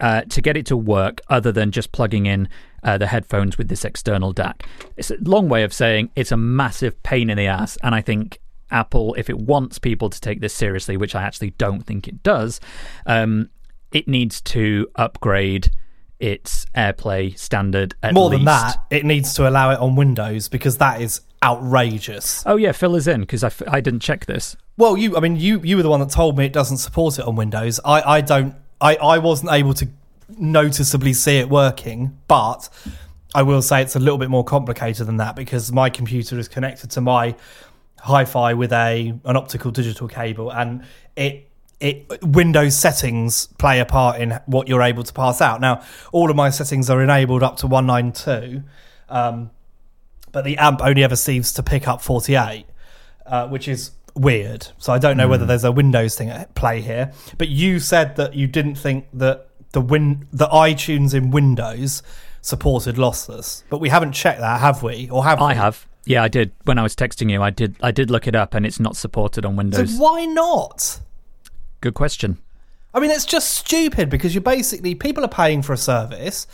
[0.00, 2.48] uh, to get it to work, other than just plugging in
[2.82, 4.62] uh, the headphones with this external DAC.
[4.96, 8.00] It's a long way of saying it's a massive pain in the ass, and I
[8.00, 12.08] think Apple, if it wants people to take this seriously, which I actually don't think
[12.08, 12.60] it does,
[13.04, 13.50] um,
[13.92, 15.70] it needs to upgrade
[16.20, 17.94] its AirPlay standard.
[18.12, 18.38] More least.
[18.38, 22.42] than that, it needs to allow it on Windows because that is outrageous.
[22.46, 24.56] Oh yeah, fill us in because I, f- I didn't check this.
[24.76, 27.18] Well, you, I mean, you you were the one that told me it doesn't support
[27.18, 27.80] it on Windows.
[27.84, 29.88] I, I don't, I, I wasn't able to
[30.38, 32.68] noticeably see it working, but
[33.34, 36.48] I will say it's a little bit more complicated than that because my computer is
[36.48, 37.34] connected to my
[37.98, 40.84] hi-fi with a an optical digital cable, and
[41.16, 41.49] it
[41.80, 45.60] it Windows settings play a part in what you're able to pass out.
[45.60, 48.62] Now, all of my settings are enabled up to 192,
[49.08, 49.50] um,
[50.32, 52.66] but the amp only ever seems to pick up 48,
[53.26, 54.68] uh, which is weird.
[54.78, 57.12] So I don't know whether there's a Windows thing at play here.
[57.38, 62.02] But you said that you didn't think that the win the iTunes in Windows
[62.42, 65.08] supported lossless, but we haven't checked that, have we?
[65.10, 65.54] Or have I we?
[65.54, 65.86] have.
[66.06, 66.50] Yeah, I did.
[66.64, 67.76] When I was texting you, I did.
[67.82, 69.96] I did look it up, and it's not supported on So Windows.
[69.98, 71.00] why not?
[71.80, 72.38] Good question.
[72.92, 76.46] I mean, it's just stupid because you're basically people are paying for a service.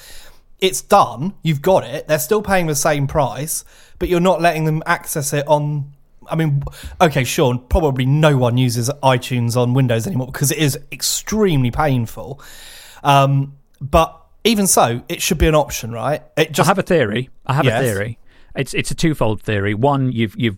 [0.61, 1.35] It's done.
[1.43, 2.09] You've got it.
[2.09, 3.65] They're still paying the same price,
[3.99, 5.93] but you're not letting them access it on.
[6.29, 6.63] I mean,
[7.01, 7.57] okay, sure.
[7.59, 12.41] Probably no one uses iTunes on Windows anymore because it is extremely painful.
[13.05, 16.23] Um, but even so, it should be an option, right?
[16.37, 17.31] It just, I have a theory.
[17.47, 17.81] I have Yes.
[17.81, 18.19] a theory.
[18.55, 19.75] It's it's a twofold theory.
[19.75, 20.57] One, you've you've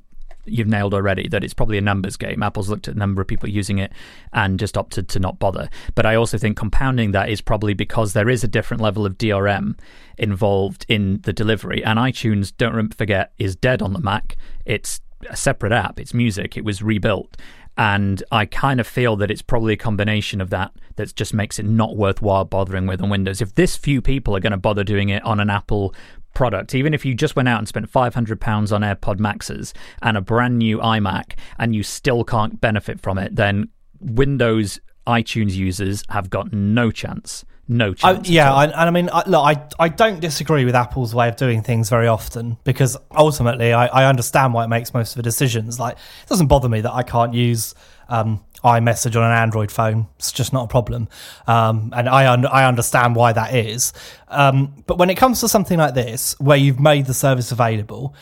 [0.51, 2.43] you've nailed already that it's probably a numbers game.
[2.43, 3.93] Apple's looked at the number of people using it
[4.33, 5.69] and just opted to not bother.
[5.95, 9.19] But I also think compounding that is probably because there is a different level of
[9.19, 9.79] DRM
[10.17, 11.85] involved in the delivery.
[11.85, 14.37] And iTunes, don't forget, is dead on the Mac.
[14.65, 15.99] It's a separate app.
[15.99, 16.57] It's music.
[16.57, 17.37] It was rebuilt.
[17.77, 21.61] And I kind of feel that it's probably a combination of that that just makes
[21.61, 23.41] it not worthwhile bothering with on Windows.
[23.41, 25.95] If this few people are going to bother doing it on an Apple
[26.35, 30.21] product, even if you just went out and spent £500 on AirPod Maxes and a
[30.21, 33.69] brand new iMac and you still can't benefit from it, then
[34.01, 37.45] Windows iTunes users have got no chance.
[37.71, 38.53] No I, yeah.
[38.53, 41.63] I, and I mean, I, look, I I don't disagree with Apple's way of doing
[41.63, 45.79] things very often because ultimately, I, I understand why it makes most of the decisions.
[45.79, 47.75] Like, it doesn't bother me that I can't use
[48.09, 50.07] um, iMessage on an Android phone.
[50.17, 51.09] It's just not a problem,
[51.47, 53.93] um, and I un- I understand why that is.
[54.29, 58.15] Um, but when it comes to something like this, where you've made the service available.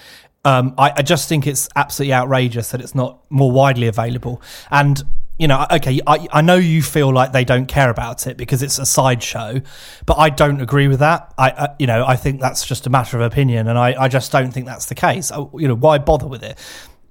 [0.44, 4.40] Um, I, I just think it's absolutely outrageous that it's not more widely available.
[4.70, 5.02] And
[5.38, 8.62] you know, okay, I, I know you feel like they don't care about it because
[8.62, 9.60] it's a sideshow,
[10.06, 11.34] but I don't agree with that.
[11.36, 14.08] I, I you know, I think that's just a matter of opinion, and I, I
[14.08, 15.30] just don't think that's the case.
[15.32, 16.58] Oh, You know, why bother with it?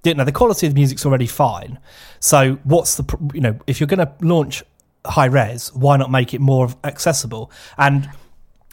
[0.03, 1.79] You know, the quality of the music's already fine.
[2.19, 4.63] So, what's the, you know, if you're going to launch
[5.05, 7.51] high res, why not make it more accessible?
[7.77, 8.09] And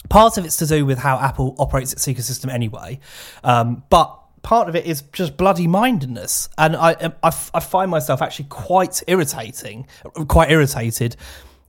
[0.08, 3.00] part of it's to do with how Apple operates its ecosystem anyway,
[3.44, 8.20] um, but part of it is just bloody mindedness, and I, I, I find myself
[8.22, 9.86] actually quite irritating,
[10.28, 11.16] quite irritated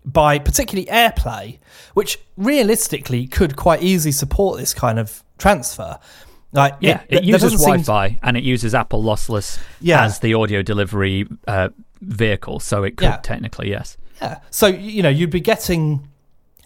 [0.05, 1.59] by particularly AirPlay,
[1.93, 5.97] which realistically could quite easily support this kind of transfer.
[6.51, 10.03] Like, Yeah, it, there uses Wi-Fi and it uses Apple lossless Yeah.
[10.03, 11.69] as the audio delivery uh,
[12.01, 13.17] vehicle, so it could Yeah.
[13.23, 13.97] technically yes.
[14.21, 14.39] Yeah.
[14.51, 16.07] So you know, you'd be getting.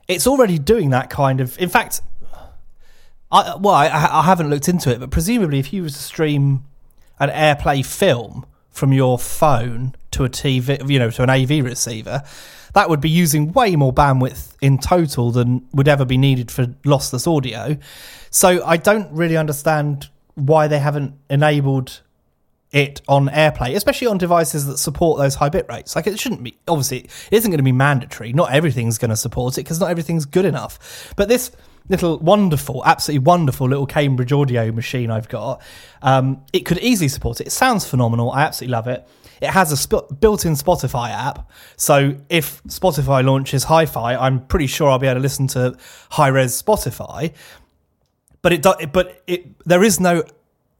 [0.08, 1.58] It's already doing that kind of.
[1.60, 2.02] In fact,
[3.32, 6.66] I well, I, I haven't looked into it, but presumably, if you was to stream
[7.20, 12.24] an AirPlay film from your phone to a TV, you know, to an AV receiver,
[12.74, 16.68] that would be using way more bandwidth in total than would ever be needed for
[16.86, 17.78] lossless audio.
[18.30, 22.02] So I don't really understand why they haven't enabled
[22.72, 25.96] it on AirPlay, especially on devices that support those high bit rates.
[25.96, 26.58] Like it shouldn't be.
[26.68, 28.34] Obviously, it isn't going to be mandatory.
[28.34, 31.13] Not everything's going to support it because not everything's good enough.
[31.16, 31.52] But this
[31.89, 35.62] little wonderful, absolutely wonderful little Cambridge audio machine I've got,
[36.02, 37.47] um, it could easily support it.
[37.47, 38.32] It sounds phenomenal.
[38.32, 39.08] I absolutely love it.
[39.39, 44.89] It has a sp- built-in Spotify app, so if Spotify launches Hi-Fi, I'm pretty sure
[44.89, 45.78] I'll be able to listen to
[46.10, 47.34] high-res Spotify
[48.41, 50.23] but it do, but it there is no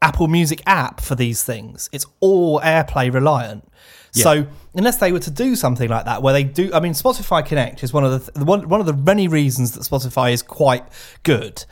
[0.00, 1.90] Apple Music app for these things.
[1.92, 3.70] It's all AirPlay reliant.
[4.14, 4.24] Yeah.
[4.24, 7.44] So unless they were to do something like that, where they do, I mean, Spotify
[7.44, 10.42] Connect is one of the th- one one of the many reasons that Spotify is
[10.42, 10.84] quite
[11.22, 11.64] good.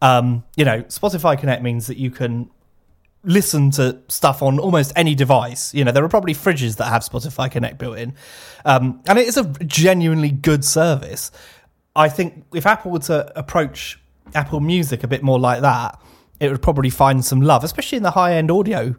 [0.00, 2.50] Um, you know, Spotify Connect means that you can
[3.24, 5.72] listen to stuff on almost any device.
[5.74, 8.14] You know, there are probably fridges that have Spotify Connect built in,
[8.64, 11.30] um, and it is a genuinely good service.
[11.94, 14.00] I think if Apple were to approach
[14.34, 16.00] Apple Music a bit more like that,
[16.40, 18.96] it would probably find some love, especially in the high end audio.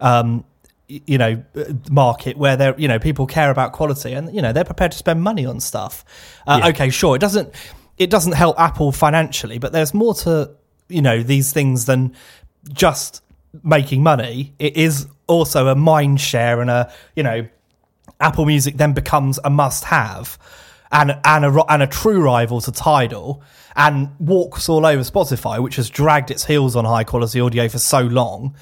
[0.00, 0.44] Um,
[0.88, 4.52] you know, uh, market where they're you know people care about quality and you know
[4.52, 6.04] they're prepared to spend money on stuff.
[6.46, 6.68] Uh, Yeah.
[6.70, 7.54] Okay, sure, it doesn't
[7.98, 10.50] it doesn't help Apple financially, but there's more to
[10.88, 12.14] you know these things than
[12.72, 13.22] just
[13.62, 14.54] making money.
[14.58, 17.46] It is also a mind share and a you know
[18.20, 20.38] Apple Music then becomes a must have
[20.90, 23.42] and and a and a true rival to Tidal
[23.74, 27.78] and walks all over Spotify, which has dragged its heels on high quality audio for
[27.78, 28.54] so long.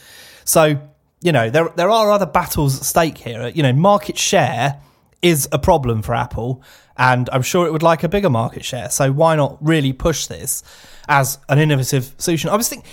[0.44, 0.80] So
[1.20, 3.48] you know there there are other battles at stake here.
[3.48, 4.80] You know, market share
[5.22, 6.62] is a problem for Apple,
[6.96, 8.90] and I'm sure it would like a bigger market share.
[8.90, 10.62] So why not really push this
[11.08, 12.50] as an innovative solution?
[12.50, 12.84] I was think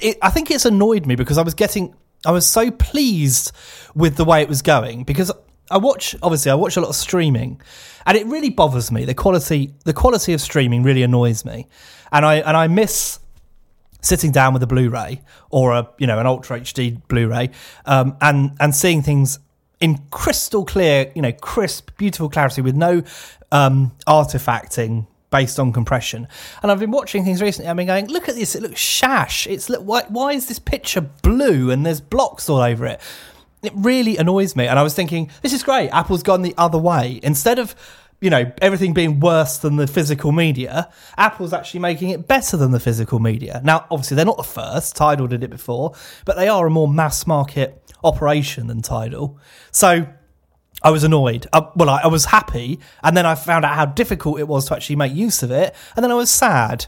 [0.00, 3.52] it, I think it's annoyed me because I was getting I was so pleased
[3.94, 5.30] with the way it was going because
[5.70, 7.60] I watch obviously I watch a lot of streaming
[8.04, 11.66] and it really bothers me the quality the quality of streaming really annoys me
[12.12, 13.18] and I and I miss
[14.00, 17.50] sitting down with a Blu-ray or a you know an Ultra HD Blu-ray
[17.84, 19.38] um, and and seeing things
[19.80, 23.02] in crystal clear you know crisp beautiful clarity with no
[23.52, 26.28] um, artifacting based on compression
[26.62, 29.46] and I've been watching things recently I've been going look at this it looks shash
[29.46, 33.00] it's look why, why is this picture blue and there's blocks all over it
[33.62, 34.66] it really annoys me.
[34.66, 35.90] And I was thinking, this is great.
[35.90, 37.20] Apple's gone the other way.
[37.22, 37.74] Instead of,
[38.20, 42.70] you know, everything being worse than the physical media, Apple's actually making it better than
[42.70, 43.60] the physical media.
[43.62, 44.96] Now, obviously, they're not the first.
[44.96, 49.38] Tidal did it before, but they are a more mass market operation than Tidal.
[49.70, 50.06] So
[50.82, 51.46] I was annoyed.
[51.52, 52.80] Uh, well, I, I was happy.
[53.02, 55.74] And then I found out how difficult it was to actually make use of it.
[55.94, 56.86] And then I was sad.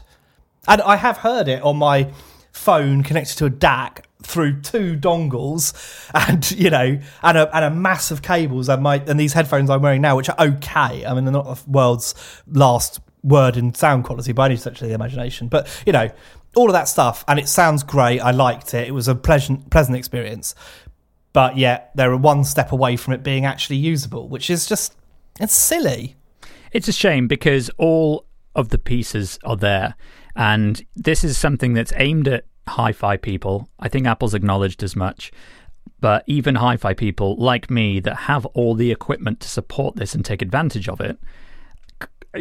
[0.67, 2.11] And I have heard it on my
[2.59, 5.73] phone connected to a DAC through two dongles
[6.27, 9.69] and you know and a, and a mass of cables and my and these headphones
[9.69, 11.05] I'm wearing now which are okay.
[11.05, 12.13] I mean they're not the world's
[12.47, 16.09] last word in sound quality by any stretch of the imagination but you know
[16.55, 18.19] all of that stuff and it sounds great.
[18.19, 18.87] I liked it.
[18.87, 20.53] It was a pleasant pleasant experience.
[21.31, 24.95] But yet they're one step away from it being actually usable which is just
[25.39, 26.17] it's silly.
[26.73, 29.95] It's a shame because all of the pieces are there.
[30.35, 33.69] And this is something that's aimed at hi fi people.
[33.79, 35.31] I think Apple's acknowledged as much.
[36.01, 40.15] But even hi fi people like me that have all the equipment to support this
[40.15, 41.19] and take advantage of it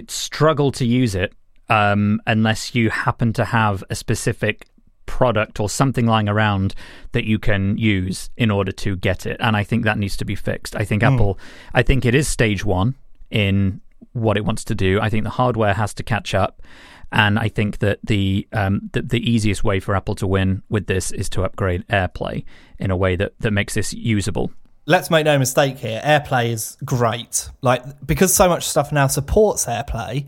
[0.09, 1.33] struggle to use it
[1.69, 4.67] um, unless you happen to have a specific
[5.07, 6.75] product or something lying around
[7.13, 9.37] that you can use in order to get it.
[9.41, 10.77] And I think that needs to be fixed.
[10.77, 11.39] I think Apple,
[11.73, 12.95] I think it is stage one
[13.31, 13.81] in
[14.13, 15.01] what it wants to do.
[15.01, 16.63] I think the hardware has to catch up.
[17.11, 20.87] And I think that the, um, the the easiest way for Apple to win with
[20.87, 22.45] this is to upgrade AirPlay
[22.79, 24.51] in a way that, that makes this usable.
[24.87, 29.67] let's make no mistake here airplay is great like because so much stuff now supports
[29.67, 30.27] airplay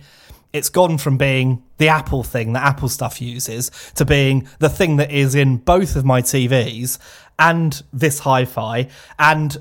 [0.52, 4.96] it's gone from being the apple thing that apple stuff uses to being the thing
[4.96, 6.98] that is in both of my tvs
[7.38, 8.86] and this hi-fi
[9.18, 9.56] and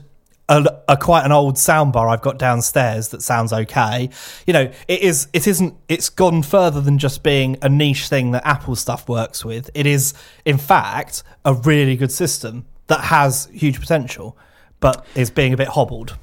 [0.50, 4.10] a, a quite an old soundbar I've got downstairs that sounds okay.
[4.46, 5.28] You know, it is.
[5.32, 5.76] It isn't.
[5.88, 9.70] It's gone further than just being a niche thing that Apple stuff works with.
[9.74, 14.36] It is, in fact, a really good system that has huge potential,
[14.80, 16.18] but is being a bit hobbled.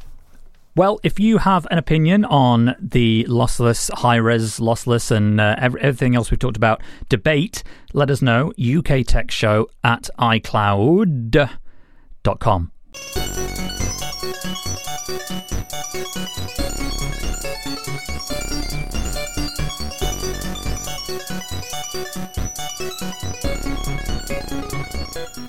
[0.75, 6.15] Well, if you have an opinion on the lossless, high res lossless, and uh, everything
[6.15, 7.63] else we've talked about debate,
[7.95, 8.53] let us know.
[8.61, 11.13] UK Tech Show at iCloud.com.
[15.97, 16.17] Thank
[25.37, 25.46] you.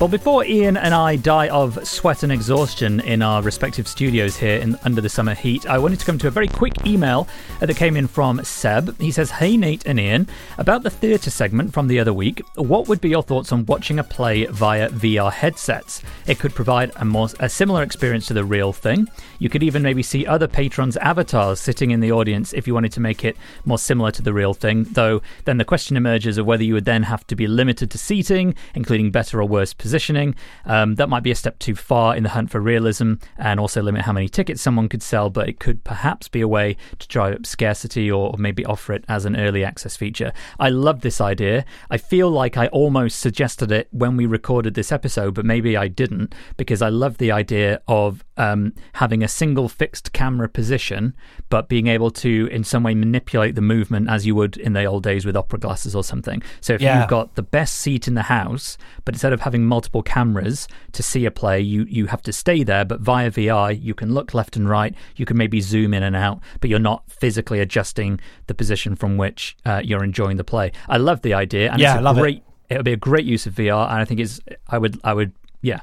[0.00, 4.60] Well, before Ian and I die of sweat and exhaustion in our respective studios here
[4.60, 7.26] in under the summer heat, I wanted to come to a very quick email
[7.60, 8.96] uh, that came in from Seb.
[9.00, 12.86] He says, "Hey Nate and Ian, about the theatre segment from the other week, what
[12.86, 16.00] would be your thoughts on watching a play via VR headsets?
[16.28, 19.08] It could provide a more a similar experience to the real thing.
[19.40, 22.92] You could even maybe see other patrons' avatars sitting in the audience if you wanted
[22.92, 24.84] to make it more similar to the real thing.
[24.84, 27.98] Though then the question emerges of whether you would then have to be limited to
[27.98, 30.34] seating, including better or worse positions." Positioning.
[30.66, 33.80] Um, that might be a step too far in the hunt for realism and also
[33.80, 37.08] limit how many tickets someone could sell, but it could perhaps be a way to
[37.08, 40.30] drive up scarcity or maybe offer it as an early access feature.
[40.58, 41.64] I love this idea.
[41.90, 45.88] I feel like I almost suggested it when we recorded this episode, but maybe I
[45.88, 51.14] didn't because I love the idea of um, having a single fixed camera position,
[51.48, 54.84] but being able to in some way manipulate the movement as you would in the
[54.84, 56.42] old days with opera glasses or something.
[56.60, 57.00] So if yeah.
[57.00, 61.02] you've got the best seat in the house, but instead of having multiple cameras to
[61.02, 64.32] see a play, you, you have to stay there, but via VR, you can look
[64.32, 68.20] left and right, you can maybe zoom in and out, but you're not physically adjusting
[68.46, 70.70] the position from which uh, you're enjoying the play.
[70.88, 72.36] I love the idea, and yeah, it's a great.
[72.68, 72.74] It.
[72.74, 74.40] it would be a great use of VR, and I think it's.
[74.68, 75.00] I would.
[75.02, 75.32] I would.
[75.60, 75.80] Yeah.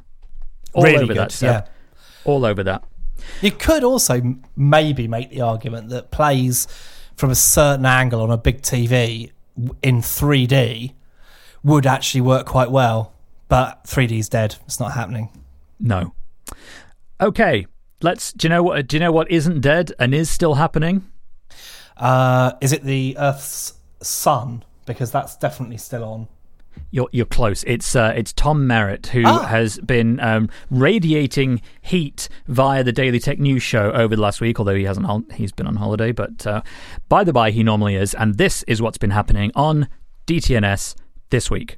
[0.74, 1.32] All really over good, that.
[1.32, 1.48] So.
[1.48, 1.66] Yeah
[2.26, 2.84] all over that.
[3.42, 6.68] You could also maybe make the argument that plays
[7.16, 9.32] from a certain angle on a big TV
[9.82, 10.94] in 3D
[11.64, 13.14] would actually work quite well,
[13.48, 14.58] but 3D is dead.
[14.66, 15.30] It's not happening.
[15.80, 16.14] No.
[17.20, 17.66] Okay,
[18.02, 18.34] let's.
[18.34, 18.88] Do you know what?
[18.88, 21.06] Do you know what isn't dead and is still happening?
[21.98, 24.64] Uh, is it the Earth's sun?
[24.86, 26.28] Because that's definitely still on.
[26.92, 27.64] You're you're close.
[27.66, 29.46] It's uh, it's Tom Merritt who ah.
[29.46, 34.60] has been um, radiating heat via the Daily Tech News show over the last week.
[34.60, 36.12] Although he hasn't, he's been on holiday.
[36.12, 36.62] But uh,
[37.10, 38.14] by the by, he normally is.
[38.14, 39.88] And this is what's been happening on
[40.28, 40.96] DTNS
[41.30, 41.78] this week.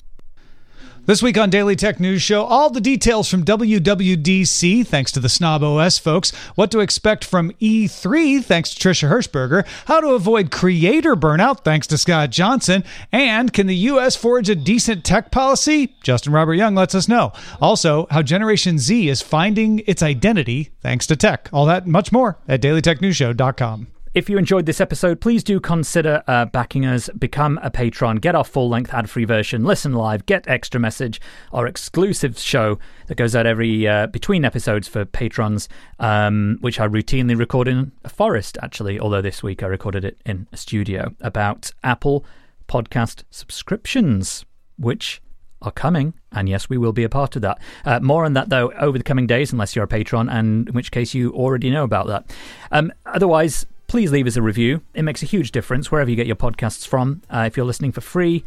[1.07, 5.29] This week on Daily Tech News Show, all the details from WWDC, thanks to the
[5.29, 10.51] Snob OS folks, what to expect from E3, thanks to Trisha Hershberger, how to avoid
[10.51, 14.17] creator burnout, thanks to Scott Johnson, and can the U.S.
[14.17, 15.95] forge a decent tech policy?
[16.03, 17.31] Justin Robert Young lets us know.
[17.61, 21.47] Also, how Generation Z is finding its identity thanks to tech.
[21.53, 23.87] All that and much more at dailytechnewsshow.com.
[24.17, 28.33] If you enjoyed this episode, please do consider uh, backing us, become a patron, get
[28.33, 31.21] our full length ad free version, listen live, get extra message,
[31.53, 36.87] our exclusive show that goes out every uh, between episodes for patrons, um, which I
[36.87, 41.13] routinely record in a forest, actually, although this week I recorded it in a studio
[41.21, 42.25] about Apple
[42.67, 44.45] podcast subscriptions,
[44.79, 45.21] which
[45.61, 47.59] are coming, and yes, we will be a part of that.
[47.85, 50.73] Uh, more on that, though, over the coming days, unless you're a patron, and in
[50.73, 52.35] which case you already know about that.
[52.71, 54.81] Um, otherwise, please leave us a review.
[54.93, 57.21] It makes a huge difference wherever you get your podcasts from.
[57.29, 58.43] Uh, if you're listening for free,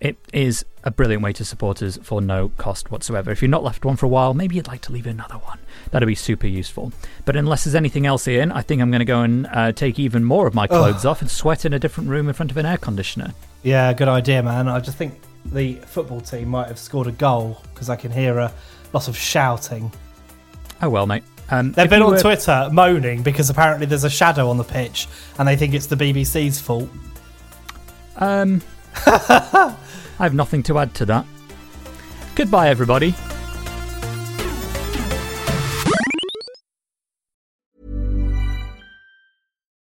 [0.00, 3.30] it is a brilliant way to support us for no cost whatsoever.
[3.30, 5.58] If you've not left one for a while, maybe you'd like to leave another one.
[5.90, 6.92] That'd be super useful.
[7.24, 9.98] But unless there's anything else, Ian, I think I'm going to go and uh, take
[9.98, 11.06] even more of my clothes Ugh.
[11.06, 13.34] off and sweat in a different room in front of an air conditioner.
[13.62, 14.68] Yeah, good idea, man.
[14.68, 18.38] I just think the football team might have scored a goal because I can hear
[18.38, 18.52] a
[18.92, 19.90] lot of shouting.
[20.80, 21.24] Oh, well, mate.
[21.50, 22.18] Um, They've been on were...
[22.18, 25.96] Twitter moaning because apparently there's a shadow on the pitch and they think it's the
[25.96, 26.88] BBC's fault.
[28.16, 28.62] Um,
[29.06, 29.76] I
[30.18, 31.24] have nothing to add to that.
[32.34, 33.14] Goodbye, everybody.